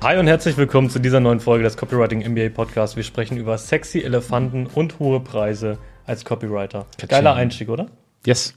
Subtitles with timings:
[0.00, 2.94] Hi und herzlich willkommen zu dieser neuen Folge des Copywriting MBA Podcasts.
[2.94, 5.76] Wir sprechen über sexy Elefanten und hohe Preise
[6.06, 6.86] als Copywriter.
[7.08, 7.88] Geiler Einstieg, oder?
[8.24, 8.54] Yes.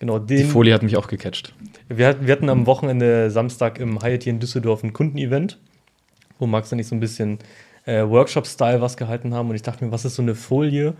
[0.00, 1.54] Genau, den, Die Folie hat mich auch gecatcht.
[1.86, 5.60] Wir, wir hatten am Wochenende Samstag im Hyatt hier in Düsseldorf ein Kundenevent,
[6.40, 7.38] wo Max und ich so ein bisschen
[7.84, 9.48] äh, Workshop-Style was gehalten haben.
[9.48, 10.94] Und ich dachte mir, was ist so eine Folie,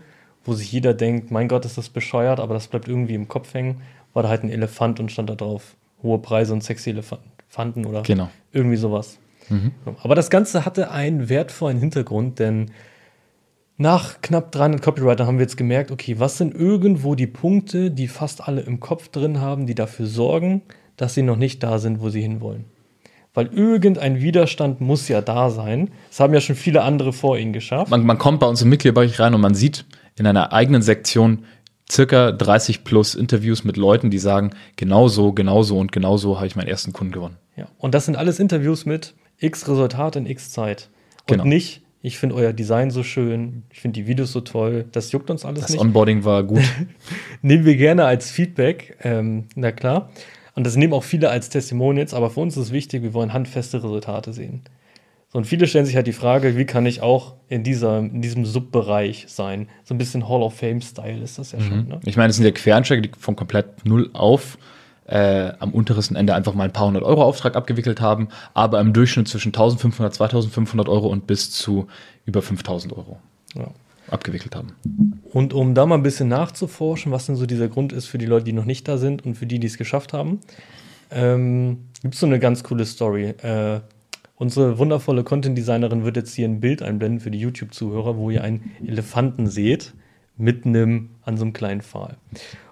[0.45, 3.53] wo sich jeder denkt, mein Gott, ist das bescheuert, aber das bleibt irgendwie im Kopf
[3.53, 3.81] hängen.
[4.13, 8.03] War da halt ein Elefant und stand da drauf, hohe Preise und sexy Elefanten oder
[8.03, 8.29] genau.
[8.53, 9.19] irgendwie sowas.
[9.51, 9.71] Mhm.
[10.01, 12.71] Aber das Ganze hatte einen wertvollen Hintergrund, denn
[13.77, 18.07] nach knapp 300 Copywriter haben wir jetzt gemerkt, okay, was sind irgendwo die Punkte, die
[18.07, 20.61] fast alle im Kopf drin haben, die dafür sorgen,
[20.97, 22.65] dass sie noch nicht da sind, wo sie hinwollen.
[23.33, 25.89] Weil irgendein Widerstand muss ja da sein.
[26.09, 27.89] Das haben ja schon viele andere vor ihnen geschafft.
[27.89, 29.85] Man, man kommt bei uns im Mitgliederbereich rein und man sieht
[30.17, 31.45] in einer eigenen Sektion
[31.89, 36.37] circa 30 plus Interviews mit Leuten, die sagen, genau so, genau so und genau so
[36.37, 37.37] habe ich meinen ersten Kunden gewonnen.
[37.55, 40.89] Ja, und das sind alles Interviews mit X Resultat in X Zeit.
[41.29, 41.45] Und genau.
[41.45, 45.29] nicht, ich finde euer Design so schön, ich finde die Videos so toll, das juckt
[45.29, 45.79] uns alles das nicht.
[45.79, 46.63] Das Onboarding war gut.
[47.41, 50.09] nehmen wir gerne als Feedback, ähm, na klar.
[50.55, 53.83] Und das nehmen auch viele als Testimonials, aber für uns ist wichtig, wir wollen handfeste
[53.83, 54.63] Resultate sehen.
[55.31, 58.21] So, und viele stellen sich halt die Frage, wie kann ich auch in, dieser, in
[58.21, 59.69] diesem Subbereich sein?
[59.85, 61.63] So ein bisschen Hall of Fame-Style ist das ja mhm.
[61.63, 61.87] schon.
[61.87, 61.99] Ne?
[62.03, 64.57] Ich meine, es sind ja Quereinsteiger, die von komplett null auf
[65.07, 68.93] äh, am untersten Ende einfach mal ein paar hundert Euro Auftrag abgewickelt haben, aber im
[68.93, 71.87] Durchschnitt zwischen 1500, 2500 Euro und bis zu
[72.25, 73.19] über 5000 Euro
[73.55, 73.67] ja.
[74.09, 74.73] abgewickelt haben.
[75.31, 78.25] Und um da mal ein bisschen nachzuforschen, was denn so dieser Grund ist für die
[78.25, 80.39] Leute, die noch nicht da sind und für die, die es geschafft haben,
[81.11, 83.33] ähm, gibt es so eine ganz coole Story.
[83.41, 83.81] Äh,
[84.35, 88.71] unsere wundervolle Content-Designerin wird jetzt hier ein Bild einblenden für die YouTube-Zuhörer, wo ihr einen
[88.85, 89.93] Elefanten seht,
[90.37, 92.17] mitten im, an so einem kleinen Pfahl.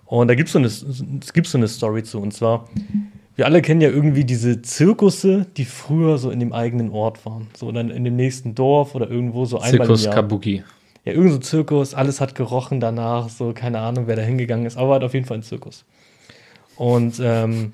[0.10, 2.20] Und da gibt es so, eine, so eine Story zu.
[2.20, 2.68] Und zwar,
[3.36, 7.46] wir alle kennen ja irgendwie diese Zirkusse, die früher so in dem eigenen Ort waren.
[7.56, 10.16] So dann in dem nächsten Dorf oder irgendwo so einmal Zirkus im Jahr.
[10.16, 10.64] Kabuki.
[11.06, 14.78] Ja, irgend so Zirkus, alles hat gerochen danach, so keine Ahnung, wer da hingegangen ist,
[14.78, 15.86] aber hat auf jeden Fall ein Zirkus.
[16.76, 17.74] Und ähm,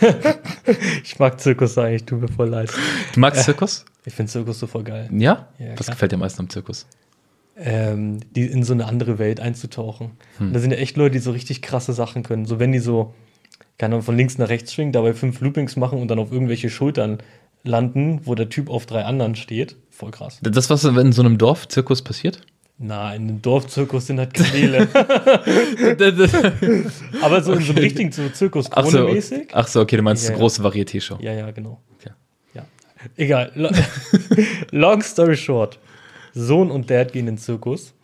[1.04, 2.72] ich mag Zirkus eigentlich, tut mir voll leid.
[3.14, 3.84] Du magst Zirkus?
[4.04, 5.08] Ich finde Zirkus so voll geil.
[5.12, 5.46] Ja?
[5.60, 5.94] ja Was klar.
[5.94, 6.86] gefällt dir am meisten am Zirkus?
[7.56, 10.12] Ähm, die in so eine andere Welt einzutauchen.
[10.38, 10.48] Hm.
[10.48, 12.44] Und da sind ja echt Leute, die so richtig krasse Sachen können.
[12.44, 13.14] So wenn die so,
[13.78, 16.70] keine Ahnung, von links nach rechts schwingen, dabei fünf Loopings machen und dann auf irgendwelche
[16.70, 17.18] Schultern
[17.62, 19.76] landen, wo der Typ auf drei anderen steht.
[19.90, 20.38] Voll krass.
[20.42, 22.40] Das, was in so einem Dorfzirkus passiert?
[22.78, 24.86] Na, in einem Dorfzirkus sind halt Kamele.
[27.22, 29.48] Aber so in so einem richtigen Zirkus ach so, mäßig.
[29.52, 31.16] Ach so, okay, du meinst ja, eine große Varieté-Show.
[31.20, 31.80] Ja, ja, genau.
[31.98, 32.10] Okay.
[32.52, 32.66] Ja.
[33.16, 33.50] Egal.
[34.72, 35.78] Long story short.
[36.38, 37.94] Sohn und Dad gehen in den Zirkus,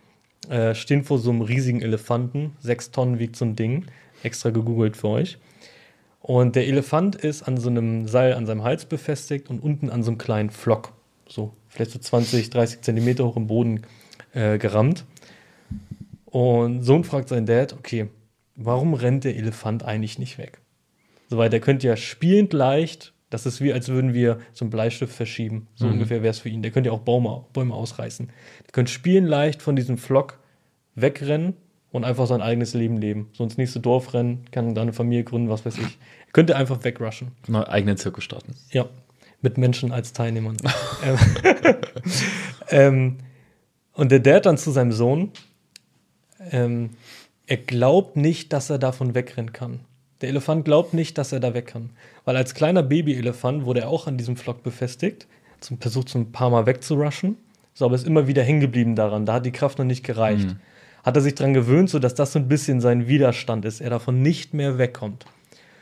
[0.48, 2.56] äh, stehen vor so einem riesigen Elefanten.
[2.60, 3.84] Sechs Tonnen wiegt so ein Ding.
[4.22, 5.38] Extra gegoogelt für euch.
[6.20, 10.02] Und der Elefant ist an so einem Seil an seinem Hals befestigt und unten an
[10.02, 10.94] so einem kleinen Flock.
[11.28, 13.82] So, vielleicht so 20, 30 Zentimeter hoch im Boden
[14.32, 15.04] äh, gerammt.
[16.24, 18.08] Und Sohn fragt seinen Dad, okay,
[18.56, 20.58] warum rennt der Elefant eigentlich nicht weg?
[21.28, 25.14] Soweit, der könnte ja spielend leicht das ist wie, als würden wir so einen Bleistift
[25.14, 25.66] verschieben.
[25.74, 25.94] So mhm.
[25.94, 26.60] ungefähr wäre es für ihn.
[26.60, 28.26] Der könnte ja auch Bäume, Bäume ausreißen.
[28.26, 30.38] Der könnte spielen leicht von diesem Flock
[30.94, 31.54] wegrennen
[31.90, 33.30] und einfach sein eigenes Leben leben.
[33.32, 35.98] So ins nächste Dorf rennen, kann da eine Familie gründen, was weiß ich.
[36.26, 37.32] Er könnte einfach wegrushen.
[37.46, 38.54] Einen eigenen Zirkus starten.
[38.70, 38.86] Ja,
[39.40, 40.56] mit Menschen als Teilnehmern.
[41.04, 41.18] Ähm,
[42.68, 43.18] ähm,
[43.94, 45.32] und der Dad dann zu seinem Sohn,
[46.50, 46.90] ähm,
[47.46, 49.80] er glaubt nicht, dass er davon wegrennen kann.
[50.22, 51.90] Der Elefant glaubt nicht, dass er da weg kann.
[52.24, 55.26] Weil als kleiner Babyelefant wurde er auch an diesem Flock befestigt,
[55.60, 57.36] zum versucht so ein paar Mal wegzurushen.
[57.74, 59.26] So, aber ist immer wieder hängen geblieben daran.
[59.26, 60.46] Da hat die Kraft noch nicht gereicht.
[60.46, 60.60] Mhm.
[61.02, 64.22] Hat er sich daran gewöhnt, sodass das so ein bisschen sein Widerstand ist, er davon
[64.22, 65.24] nicht mehr wegkommt.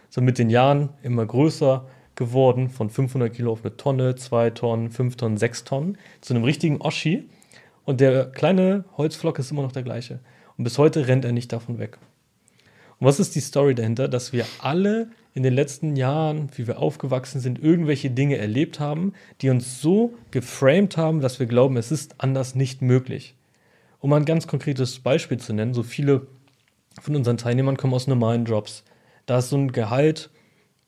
[0.08, 1.84] So mit den Jahren immer größer
[2.14, 6.44] geworden, von 500 Kilo auf eine Tonne, zwei Tonnen, fünf Tonnen, sechs Tonnen, zu einem
[6.44, 7.28] richtigen Oschi.
[7.84, 10.20] Und der kleine Holzflock ist immer noch der gleiche.
[10.56, 11.98] Und bis heute rennt er nicht davon weg.
[13.00, 14.08] Und was ist die Story dahinter?
[14.08, 19.14] Dass wir alle in den letzten Jahren, wie wir aufgewachsen sind, irgendwelche Dinge erlebt haben,
[19.40, 23.34] die uns so geframed haben, dass wir glauben, es ist anders nicht möglich.
[24.00, 26.26] Um ein ganz konkretes Beispiel zu nennen, so viele
[27.00, 28.84] von unseren Teilnehmern kommen aus normalen Jobs.
[29.26, 30.30] Da ist so ein Gehalt,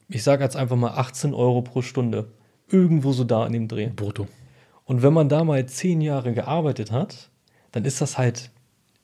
[0.09, 2.33] ich sage jetzt einfach mal 18 Euro pro Stunde.
[2.69, 3.89] Irgendwo so da in dem Dreh.
[3.89, 4.29] Brutto.
[4.85, 7.31] Und wenn man da mal zehn Jahre gearbeitet hat,
[7.71, 8.51] dann ist das halt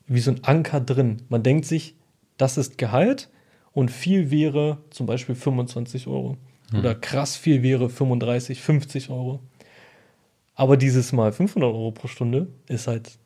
[0.06, 1.22] wie so ein Anker drin.
[1.28, 1.94] Man denkt sich,
[2.38, 3.28] das ist Gehalt
[3.72, 6.38] und viel wäre zum Beispiel 25 Euro.
[6.70, 6.80] Hm.
[6.80, 9.40] Oder krass viel wäre 35, 50 Euro.
[10.54, 13.18] Aber dieses Mal 500 Euro pro Stunde ist halt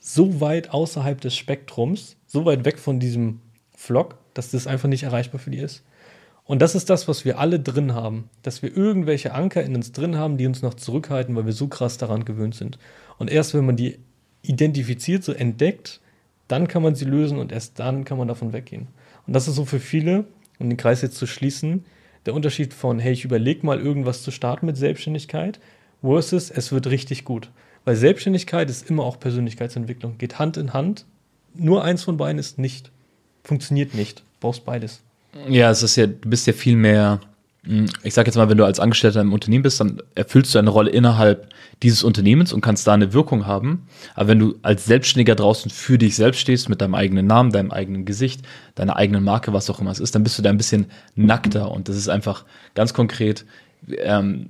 [0.00, 3.40] so weit außerhalb des Spektrums, so weit weg von diesem
[3.74, 5.82] Flock, dass das einfach nicht erreichbar für die ist.
[6.44, 9.92] Und das ist das, was wir alle drin haben, dass wir irgendwelche Anker in uns
[9.92, 12.78] drin haben, die uns noch zurückhalten, weil wir so krass daran gewöhnt sind.
[13.18, 13.98] Und erst wenn man die
[14.42, 16.00] identifiziert, so entdeckt,
[16.48, 18.88] dann kann man sie lösen und erst dann kann man davon weggehen.
[19.26, 20.24] Und das ist so für viele,
[20.58, 21.84] um den Kreis jetzt zu schließen,
[22.26, 25.60] der Unterschied von, hey, ich überlege mal irgendwas zu starten mit Selbstständigkeit,
[26.02, 27.50] versus es wird richtig gut.
[27.84, 31.04] Weil Selbstständigkeit ist immer auch Persönlichkeitsentwicklung, geht Hand in Hand.
[31.54, 32.90] Nur eins von beiden ist nicht,
[33.42, 34.22] funktioniert nicht.
[34.40, 35.02] Brauchst beides.
[35.48, 37.20] Ja, es ist ja, du bist ja viel mehr,
[38.02, 40.70] ich sag jetzt mal, wenn du als Angestellter im Unternehmen bist, dann erfüllst du eine
[40.70, 41.48] Rolle innerhalb
[41.82, 43.86] dieses Unternehmens und kannst da eine Wirkung haben.
[44.14, 47.70] Aber wenn du als Selbstständiger draußen für dich selbst stehst, mit deinem eigenen Namen, deinem
[47.70, 48.42] eigenen Gesicht,
[48.74, 51.70] deiner eigenen Marke, was auch immer es ist, dann bist du da ein bisschen nackter.
[51.70, 52.44] Und das ist einfach
[52.74, 53.46] ganz konkret,
[53.98, 54.48] ähm,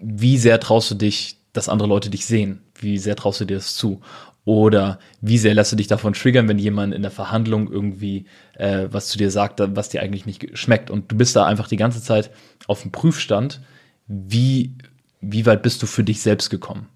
[0.00, 2.60] wie sehr traust du dich, dass andere Leute dich sehen?
[2.76, 4.00] Wie sehr traust du dir das zu?
[4.44, 8.88] Oder wie sehr lässt du dich davon triggern, wenn jemand in der Verhandlung irgendwie äh,
[8.90, 10.90] was zu dir sagt, was dir eigentlich nicht schmeckt?
[10.90, 12.30] Und du bist da einfach die ganze Zeit
[12.66, 13.62] auf dem Prüfstand.
[14.06, 14.74] Wie,
[15.22, 16.88] wie weit bist du für dich selbst gekommen?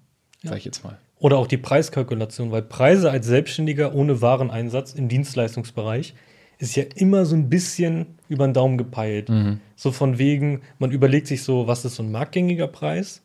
[0.43, 0.49] Ja.
[0.49, 0.97] Sag ich jetzt mal.
[1.17, 6.13] Oder auch die Preiskalkulation, weil Preise als Selbstständiger ohne Wareneinsatz im Dienstleistungsbereich
[6.59, 9.29] ist ja immer so ein bisschen über den Daumen gepeilt.
[9.29, 9.59] Mhm.
[9.75, 13.21] So von wegen, man überlegt sich so, was ist so ein marktgängiger Preis?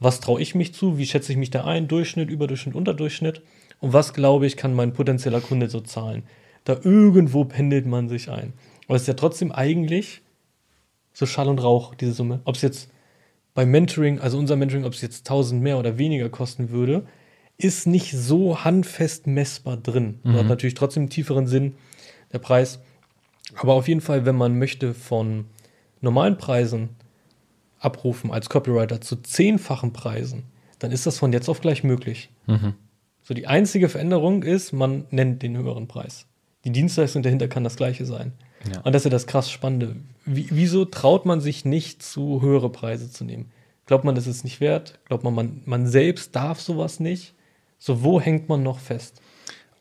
[0.00, 0.98] Was traue ich mich zu?
[0.98, 1.86] Wie schätze ich mich da ein?
[1.86, 3.42] Durchschnitt, Überdurchschnitt, Unterdurchschnitt?
[3.80, 6.24] Und was glaube ich, kann mein potenzieller Kunde so zahlen?
[6.64, 8.54] Da irgendwo pendelt man sich ein.
[8.86, 10.22] Aber es ist ja trotzdem eigentlich
[11.12, 12.40] so Schall und Rauch, diese Summe.
[12.44, 12.90] Ob es jetzt
[13.54, 17.06] beim Mentoring, also unser Mentoring, ob es jetzt 1000 mehr oder weniger kosten würde,
[17.58, 20.20] ist nicht so handfest messbar drin.
[20.22, 20.34] Mhm.
[20.34, 21.74] Hat natürlich trotzdem einen tieferen Sinn,
[22.32, 22.80] der Preis.
[23.56, 25.46] Aber auf jeden Fall, wenn man möchte von
[26.00, 26.90] normalen Preisen
[27.80, 30.44] abrufen als Copywriter zu zehnfachen Preisen,
[30.78, 32.30] dann ist das von jetzt auf gleich möglich.
[32.46, 32.74] Mhm.
[33.22, 36.26] So die einzige Veränderung ist, man nennt den höheren Preis.
[36.64, 38.32] Die Dienstleistung dahinter kann das gleiche sein.
[38.70, 38.80] Ja.
[38.82, 39.96] Und das ist ja das krass Spannende.
[40.26, 43.50] Wie, wieso traut man sich nicht, zu höhere Preise zu nehmen?
[43.86, 44.98] Glaubt man, das ist nicht wert?
[45.06, 47.34] Glaubt man, man, man selbst darf sowas nicht?
[47.78, 49.22] So, wo hängt man noch fest?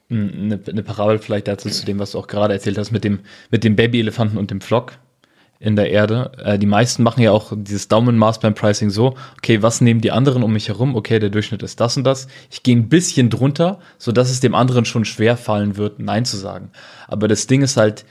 [0.10, 3.19] Eine, eine Parabel vielleicht dazu zu dem, was du auch gerade erzählt hast mit dem,
[3.51, 4.98] mit dem Babyelefanten und dem Flock
[5.60, 6.32] in der Erde.
[6.38, 10.12] Äh, die meisten machen ja auch dieses Daumenmaß beim Pricing so, okay, was nehmen die
[10.12, 10.96] anderen um mich herum?
[10.96, 12.28] Okay, der Durchschnitt ist das und das.
[12.50, 16.26] Ich gehe ein bisschen drunter, so dass es dem anderen schon schwer fallen wird, Nein
[16.26, 16.72] zu sagen.
[17.08, 18.06] Aber das Ding ist halt,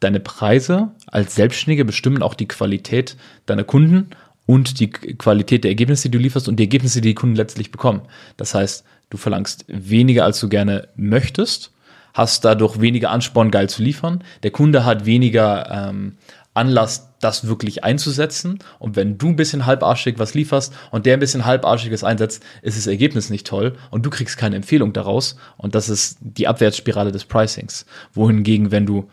[0.00, 4.10] deine Preise als Selbstständige bestimmen auch die Qualität deiner Kunden
[4.46, 7.70] und die Qualität der Ergebnisse, die du lieferst und die Ergebnisse, die die Kunden letztlich
[7.70, 8.02] bekommen.
[8.36, 11.72] Das heißt, du verlangst weniger, als du gerne möchtest,
[12.12, 14.22] hast dadurch weniger Ansporn, geil zu liefern.
[14.42, 16.16] Der Kunde hat weniger ähm,
[16.54, 18.60] Anlass, das wirklich einzusetzen.
[18.78, 22.78] Und wenn du ein bisschen halbarschig was lieferst und der ein bisschen halbarschiges einsetzt, ist
[22.78, 25.36] das Ergebnis nicht toll und du kriegst keine Empfehlung daraus.
[25.56, 27.86] Und das ist die Abwärtsspirale des Pricings.
[28.12, 29.08] Wohingegen, wenn du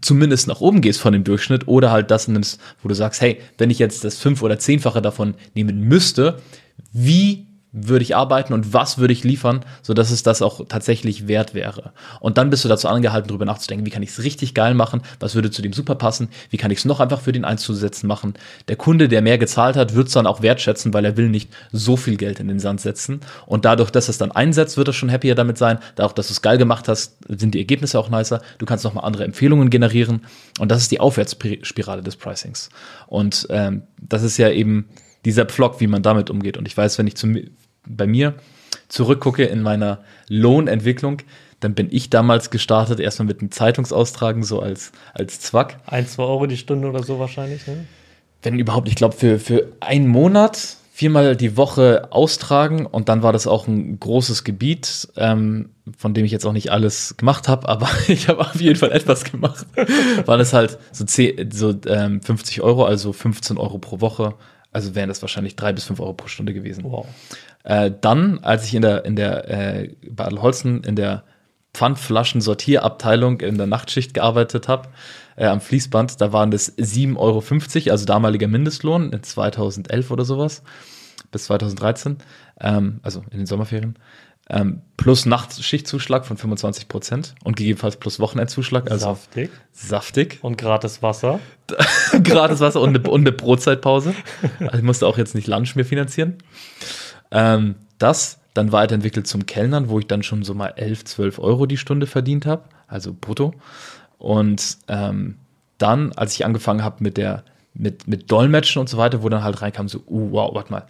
[0.00, 3.40] zumindest nach oben gehst von dem Durchschnitt oder halt das nimmst, wo du sagst, hey,
[3.58, 6.38] wenn ich jetzt das fünf- oder zehnfache davon nehmen müsste,
[6.92, 11.54] wie würde ich arbeiten und was würde ich liefern, so es das auch tatsächlich wert
[11.54, 11.92] wäre.
[12.18, 15.02] Und dann bist du dazu angehalten, darüber nachzudenken, wie kann ich es richtig geil machen,
[15.20, 18.06] was würde zu dem super passen, wie kann ich es noch einfach für den einzusetzen
[18.06, 18.34] machen.
[18.68, 21.50] Der Kunde, der mehr gezahlt hat, wird es dann auch wertschätzen, weil er will nicht
[21.70, 23.20] so viel Geld in den Sand setzen.
[23.46, 25.78] Und dadurch, dass es dann einsetzt, wird er schon happier damit sein.
[25.94, 28.42] Dadurch, dass du es geil gemacht hast, sind die Ergebnisse auch nicer.
[28.58, 30.22] Du kannst nochmal andere Empfehlungen generieren.
[30.58, 32.70] Und das ist die Aufwärtsspirale des Pricings.
[33.06, 34.88] Und ähm, das ist ja eben
[35.24, 36.56] dieser Pflock, wie man damit umgeht.
[36.56, 37.38] Und ich weiß, wenn ich zum,
[37.86, 38.34] bei mir
[38.88, 41.22] zurückgucke in meiner Lohnentwicklung,
[41.60, 45.78] dann bin ich damals gestartet, erstmal mit einem Zeitungsaustragen, so als, als Zwack.
[45.86, 47.86] Ein, zwei Euro die Stunde oder so wahrscheinlich, ne?
[48.42, 53.32] Wenn überhaupt, ich glaube, für, für einen Monat viermal die Woche austragen und dann war
[53.32, 57.68] das auch ein großes Gebiet, ähm, von dem ich jetzt auch nicht alles gemacht habe,
[57.68, 59.66] aber ich habe auf jeden Fall etwas gemacht.
[60.26, 64.34] war das halt so, 10, so ähm, 50 Euro, also 15 Euro pro Woche.
[64.72, 66.84] Also wären das wahrscheinlich drei bis fünf Euro pro Stunde gewesen.
[66.84, 67.06] Wow.
[67.64, 71.24] Äh, dann, als ich in der, in der, äh, bei Adelholzen in der
[71.74, 74.88] Pfandflaschen-Sortierabteilung in der Nachtschicht gearbeitet habe,
[75.36, 80.62] äh, am Fließband, da waren das 7,50 Euro, also damaliger Mindestlohn in 2011 oder sowas,
[81.30, 82.18] bis 2013,
[82.60, 83.96] ähm, also in den Sommerferien.
[84.52, 88.90] Ähm, plus Nachtschichtzuschlag von 25 Prozent und gegebenenfalls plus Wochenendzuschlag.
[88.90, 89.50] Also saftig.
[89.72, 90.38] Saftig.
[90.42, 91.38] Und gratis Wasser.
[92.24, 94.12] gratis Wasser und eine, und eine Brotzeitpause.
[94.58, 96.38] Also ich musste auch jetzt nicht Lunch mehr finanzieren.
[97.30, 101.66] Ähm, das dann weiterentwickelt zum Kellnern, wo ich dann schon so mal 11, 12 Euro
[101.66, 103.54] die Stunde verdient habe, also brutto.
[104.18, 105.36] Und ähm,
[105.78, 109.44] dann, als ich angefangen habe mit der mit, mit Dolmetschen und so weiter, wo dann
[109.44, 110.86] halt reinkam, so, uh, wow, warte mal.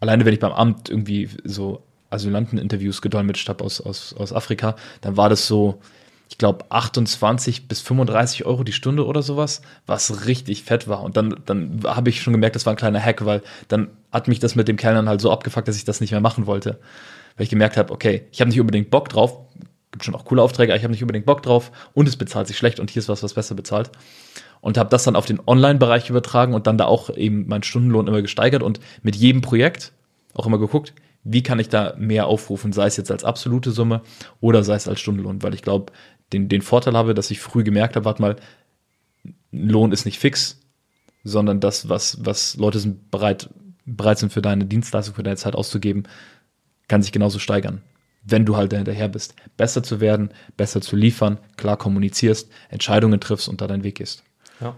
[0.00, 5.16] Alleine wenn ich beim Amt irgendwie so Asylanteninterviews gedolmetscht habe aus, aus, aus Afrika, dann
[5.16, 5.80] war das so,
[6.28, 11.02] ich glaube, 28 bis 35 Euro die Stunde oder sowas, was richtig fett war.
[11.02, 14.28] Und dann, dann habe ich schon gemerkt, das war ein kleiner Hack, weil dann hat
[14.28, 16.78] mich das mit dem Kellnern halt so abgefuckt, dass ich das nicht mehr machen wollte.
[17.36, 19.38] Weil ich gemerkt habe, okay, ich habe nicht unbedingt Bock drauf,
[19.92, 22.48] gibt schon auch coole Aufträge, aber ich habe nicht unbedingt Bock drauf und es bezahlt
[22.48, 23.90] sich schlecht und hier ist was, was besser bezahlt.
[24.60, 28.06] Und habe das dann auf den Online-Bereich übertragen und dann da auch eben meinen Stundenlohn
[28.06, 29.92] immer gesteigert und mit jedem Projekt
[30.34, 34.02] auch immer geguckt, wie kann ich da mehr aufrufen, sei es jetzt als absolute Summe
[34.40, 35.92] oder sei es als Stundenlohn, weil ich glaube,
[36.32, 38.36] den, den Vorteil habe, dass ich früh gemerkt habe, warte mal,
[39.52, 40.60] Lohn ist nicht fix,
[41.24, 43.50] sondern das, was, was Leute sind bereit,
[43.84, 46.04] bereit sind für deine Dienstleistung, für deine Zeit auszugeben,
[46.88, 47.82] kann sich genauso steigern.
[48.24, 53.48] Wenn du halt dahinterher bist, besser zu werden, besser zu liefern, klar kommunizierst, Entscheidungen triffst
[53.48, 54.24] und da deinen Weg gehst.
[54.60, 54.76] Ja.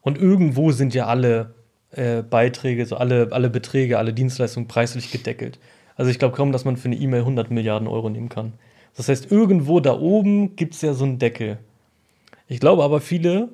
[0.00, 1.54] Und irgendwo sind ja alle
[1.92, 5.58] äh, Beiträge, so alle, alle Beträge, alle Dienstleistungen preislich gedeckelt.
[5.96, 8.52] Also ich glaube kaum, dass man für eine E-Mail 100 Milliarden Euro nehmen kann.
[8.96, 11.58] Das heißt, irgendwo da oben gibt es ja so einen Deckel.
[12.46, 13.48] Ich glaube aber, viele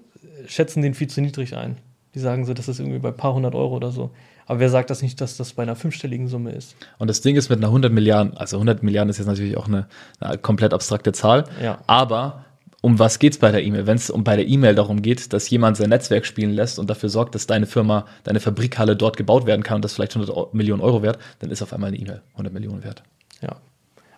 [0.47, 1.79] schätzen den viel zu niedrig ein.
[2.15, 4.11] Die sagen so, das ist irgendwie bei ein paar hundert Euro oder so.
[4.47, 6.77] Aber wer sagt das nicht, dass das bei einer fünfstelligen Summe ist?
[6.99, 9.67] Und das Ding ist mit einer 100 Milliarden, also 100 Milliarden ist jetzt natürlich auch
[9.67, 9.87] eine,
[10.21, 11.79] eine komplett abstrakte Zahl, Ja.
[11.87, 12.44] aber
[12.85, 13.87] um was geht's bei der E-Mail?
[13.87, 16.91] Wenn es um bei der E-Mail darum geht, dass jemand sein Netzwerk spielen lässt und
[16.91, 20.37] dafür sorgt, dass deine Firma, deine Fabrikhalle dort gebaut werden kann und das vielleicht 100
[20.37, 23.03] Eu- Millionen Euro wert, dann ist auf einmal eine E-Mail 100 Millionen wert.
[23.41, 23.57] Ja.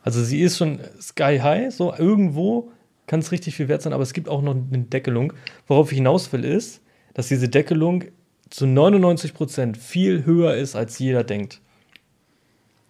[0.03, 2.73] Also sie ist schon sky high, so irgendwo
[3.07, 5.33] kann es richtig viel wert sein, aber es gibt auch noch eine Deckelung.
[5.69, 6.81] Worauf ich hinaus will, ist,
[7.15, 8.03] dass diese Deckelung
[8.51, 11.61] zu 99 Prozent viel höher ist, als jeder denkt.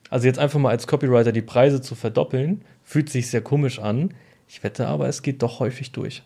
[0.09, 4.15] Also jetzt einfach mal als Copywriter die Preise zu verdoppeln, fühlt sich sehr komisch an.
[4.49, 6.23] Ich wette aber, es geht doch häufig durch.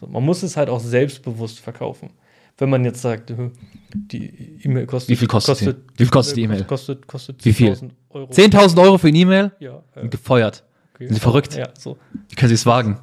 [0.00, 2.10] So, man muss es halt auch selbstbewusst verkaufen.
[2.58, 3.50] Wenn man jetzt sagt, äh,
[3.94, 5.08] die E-Mail kostet.
[5.08, 5.66] Wie viel kostet die?
[5.96, 6.64] Wie viel kostet die E-Mail?
[6.64, 7.72] Kostet, kostet Wie viel?
[7.72, 8.30] 10.000 Euro.
[8.30, 9.52] 10.000 Euro für eine E-Mail?
[9.60, 9.82] Ja.
[9.94, 10.62] äh, Gefeuert.
[10.94, 11.06] okay.
[11.06, 11.54] Sind Sie verrückt?
[11.54, 11.96] Ja, so.
[12.28, 12.98] Wie können Sie es wagen?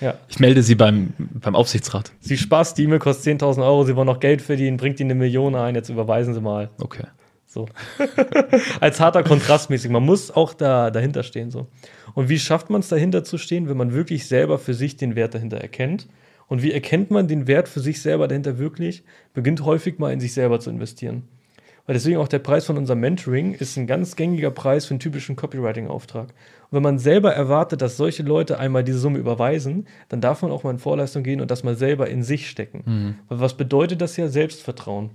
[0.00, 0.14] Ja.
[0.28, 2.12] Ich melde Sie beim, beim Aufsichtsrat.
[2.20, 5.18] Sie spaßt, die E-Mail kostet 10.000 Euro, Sie wollen noch Geld verdienen, bringt Ihnen eine
[5.20, 6.70] Million ein, jetzt überweisen Sie mal.
[6.78, 7.04] Okay.
[7.46, 7.68] So.
[8.80, 9.90] Als harter Kontrastmäßig.
[9.90, 11.50] Man muss auch da, dahinter stehen.
[11.50, 11.66] So.
[12.16, 15.16] Und wie schafft man es dahinter zu stehen, wenn man wirklich selber für sich den
[15.16, 16.08] Wert dahinter erkennt?
[16.48, 19.04] Und wie erkennt man den Wert für sich selber dahinter wirklich?
[19.34, 21.24] Beginnt häufig mal in sich selber zu investieren.
[21.84, 25.00] Weil deswegen auch der Preis von unserem Mentoring ist ein ganz gängiger Preis für einen
[25.00, 26.28] typischen Copywriting-Auftrag.
[26.28, 30.52] Und wenn man selber erwartet, dass solche Leute einmal diese Summe überweisen, dann darf man
[30.52, 32.82] auch mal in Vorleistung gehen und das mal selber in sich stecken.
[33.28, 34.28] Weil was bedeutet das ja?
[34.28, 35.10] Selbstvertrauen.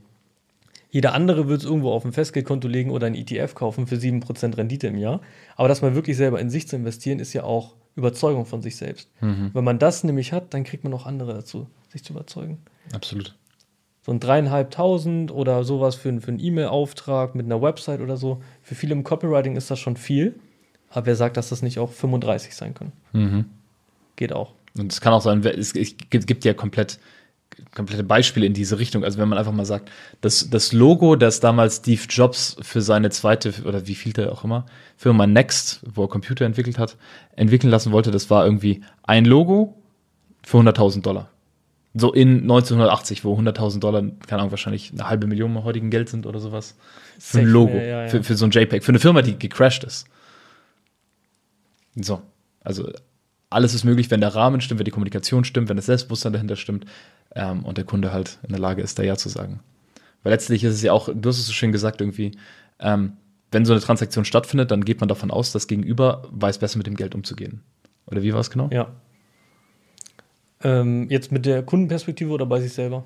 [0.91, 4.57] Jeder andere wird es irgendwo auf ein Festgeldkonto legen oder ein ETF kaufen für 7%
[4.57, 5.21] Rendite im Jahr.
[5.55, 8.75] Aber das mal wirklich selber in sich zu investieren, ist ja auch Überzeugung von sich
[8.77, 9.09] selbst.
[9.19, 12.59] Wenn man das nämlich hat, dann kriegt man auch andere dazu, sich zu überzeugen.
[12.93, 13.35] Absolut.
[14.05, 18.41] So ein dreieinhalbtausend oder sowas für, einen- für einen E-Mail-Auftrag mit einer Website oder so.
[18.61, 20.39] Für viele im Copywriting ist das schon viel.
[20.89, 22.91] Aber wer sagt, dass das nicht auch 35 sein können?
[23.13, 23.45] Mhm.
[24.17, 24.53] Geht auch.
[24.77, 26.99] Und es kann auch sein, es, gibt ja komplett,
[27.73, 29.03] komplette Beispiele in diese Richtung.
[29.03, 29.91] Also wenn man einfach mal sagt,
[30.21, 34.65] das, das Logo, das damals Steve Jobs für seine zweite oder wie viel auch immer
[34.97, 36.97] Firma Next, wo er Computer entwickelt hat,
[37.35, 39.75] entwickeln lassen wollte, das war irgendwie ein Logo
[40.43, 41.29] für 100.000 Dollar.
[41.93, 46.07] So in 1980, wo 100.000 Dollar, keine Ahnung, wahrscheinlich eine halbe Million im heutigen Geld
[46.07, 46.77] sind oder sowas.
[47.19, 48.07] Für ein Logo, ja, ja, ja.
[48.07, 50.05] Für, für so ein JPEG, für eine Firma, die gecrashed ist.
[51.95, 52.21] So,
[52.63, 52.89] also
[53.49, 56.55] alles ist möglich, wenn der Rahmen stimmt, wenn die Kommunikation stimmt, wenn das Selbstbewusstsein dahinter
[56.55, 56.85] stimmt
[57.35, 59.59] ähm, und der Kunde halt in der Lage ist, da Ja zu sagen.
[60.23, 62.31] Weil letztlich ist es ja auch, du hast es so schön gesagt irgendwie,
[62.79, 63.13] ähm,
[63.51, 66.87] wenn so eine Transaktion stattfindet, dann geht man davon aus, das Gegenüber weiß besser mit
[66.87, 67.61] dem Geld umzugehen.
[68.05, 68.69] Oder wie war es genau?
[68.71, 68.91] Ja.
[70.63, 73.03] Ähm, jetzt mit der Kundenperspektive oder bei sich selber?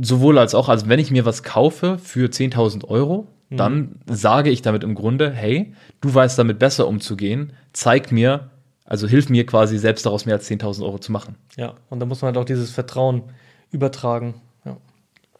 [0.00, 4.62] Sowohl als auch, also wenn ich mir was kaufe für 10.000 Euro, dann sage ich
[4.62, 8.50] damit im Grunde, hey, du weißt damit besser umzugehen, zeig mir,
[8.84, 11.36] also hilf mir quasi selbst daraus mehr als 10.000 Euro zu machen.
[11.56, 11.74] Ja.
[11.88, 13.22] Und da muss man halt auch dieses Vertrauen
[13.70, 14.34] übertragen.
[14.64, 14.76] Ja.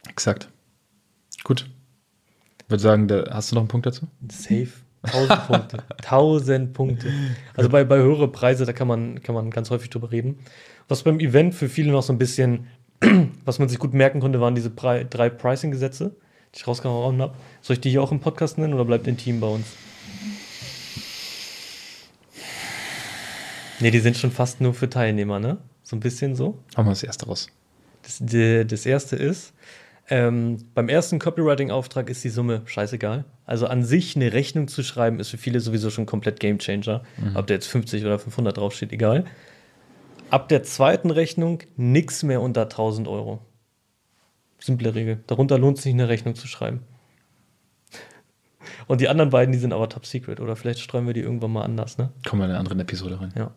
[0.08, 0.48] Exakt.
[1.44, 1.68] Gut.
[2.64, 4.06] Ich würde sagen, da, hast du noch einen Punkt dazu?
[4.30, 4.68] Safe.
[5.02, 5.82] 1000 Punkte.
[6.04, 7.12] 1000 Punkte.
[7.56, 10.38] Also bei, bei höhere Preise, da kann man, kann man ganz häufig drüber reden.
[10.88, 12.68] Was beim Event für viele noch so ein bisschen,
[13.44, 16.14] was man sich gut merken konnte, waren diese drei Pricing-Gesetze,
[16.54, 17.34] die ich rausgehauen habe.
[17.60, 19.66] Soll ich die hier auch im Podcast nennen oder bleibt intim bei uns?
[23.82, 25.58] Nee, die sind schon fast nur für Teilnehmer, ne?
[25.82, 26.58] So ein bisschen so.
[26.76, 27.48] Machen wir das erste raus.
[28.02, 29.52] Das, die, das erste ist,
[30.08, 33.24] ähm, beim ersten Copywriting-Auftrag ist die Summe scheißegal.
[33.44, 37.02] Also an sich eine Rechnung zu schreiben, ist für viele sowieso schon komplett Gamechanger.
[37.34, 39.24] Ob der jetzt 50 oder 500 draufsteht, egal.
[40.30, 43.40] Ab der zweiten Rechnung nichts mehr unter 1000 Euro.
[44.60, 45.24] Simple Regel.
[45.26, 46.82] Darunter lohnt es sich, eine Rechnung zu schreiben.
[48.86, 50.38] Und die anderen beiden, die sind aber top secret.
[50.38, 52.10] Oder vielleicht streuen wir die irgendwann mal anders, ne?
[52.24, 53.32] Kommen wir in einer anderen Episode rein.
[53.36, 53.50] Ja.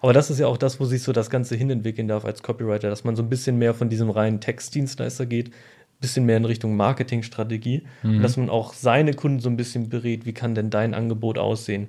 [0.00, 2.88] Aber das ist ja auch das, wo sich so das Ganze hinentwickeln darf als Copywriter,
[2.88, 6.46] dass man so ein bisschen mehr von diesem reinen Textdienstleister geht, ein bisschen mehr in
[6.46, 8.16] Richtung Marketingstrategie Mhm.
[8.16, 11.38] und dass man auch seine Kunden so ein bisschen berät, wie kann denn dein Angebot
[11.38, 11.88] aussehen?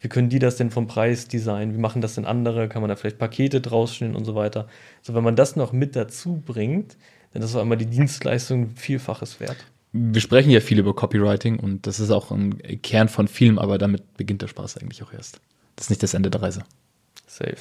[0.00, 1.72] Wie können die das denn vom Preis designen?
[1.74, 2.68] Wie machen das denn andere?
[2.68, 4.68] Kann man da vielleicht Pakete draus und so weiter?
[5.00, 6.96] So, wenn man das noch mit dazu bringt,
[7.32, 9.56] dann ist auf einmal die Dienstleistung Vielfaches wert.
[9.92, 13.78] Wir sprechen ja viel über Copywriting und das ist auch ein Kern von Film, aber
[13.78, 15.40] damit beginnt der Spaß eigentlich auch erst.
[15.76, 16.64] Das ist nicht das Ende der Reise.
[17.26, 17.56] Safe.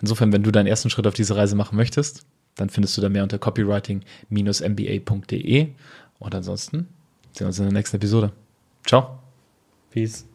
[0.00, 3.08] Insofern, wenn du deinen ersten Schritt auf diese Reise machen möchtest, dann findest du da
[3.08, 5.68] mehr unter copywriting-mba.de.
[6.18, 6.88] Und ansonsten
[7.32, 8.32] sehen wir uns in der nächsten Episode.
[8.84, 9.18] Ciao.
[9.90, 10.26] Peace.